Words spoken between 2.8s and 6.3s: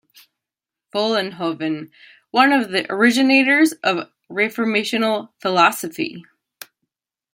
originators of Reformational philosophy.